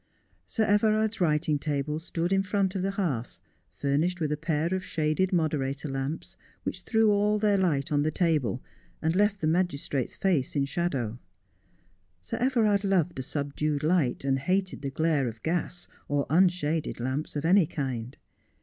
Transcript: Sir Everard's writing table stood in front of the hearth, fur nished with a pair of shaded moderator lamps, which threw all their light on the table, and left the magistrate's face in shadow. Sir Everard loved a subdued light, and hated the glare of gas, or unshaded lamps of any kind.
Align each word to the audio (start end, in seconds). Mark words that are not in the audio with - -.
Sir 0.47 0.63
Everard's 0.63 1.21
writing 1.21 1.59
table 1.59 1.99
stood 1.99 2.33
in 2.33 2.41
front 2.41 2.73
of 2.75 2.81
the 2.81 2.89
hearth, 2.89 3.39
fur 3.71 3.97
nished 3.97 4.19
with 4.19 4.31
a 4.31 4.35
pair 4.35 4.73
of 4.73 4.83
shaded 4.83 5.31
moderator 5.31 5.87
lamps, 5.87 6.37
which 6.63 6.81
threw 6.81 7.11
all 7.11 7.37
their 7.37 7.55
light 7.55 7.91
on 7.91 8.01
the 8.01 8.09
table, 8.09 8.63
and 8.99 9.15
left 9.15 9.41
the 9.41 9.45
magistrate's 9.45 10.15
face 10.15 10.55
in 10.55 10.65
shadow. 10.65 11.19
Sir 12.19 12.37
Everard 12.37 12.83
loved 12.83 13.19
a 13.19 13.21
subdued 13.21 13.83
light, 13.83 14.23
and 14.25 14.39
hated 14.39 14.81
the 14.81 14.89
glare 14.89 15.27
of 15.27 15.43
gas, 15.43 15.87
or 16.07 16.25
unshaded 16.31 16.99
lamps 16.99 17.35
of 17.35 17.45
any 17.45 17.67
kind. 17.67 18.17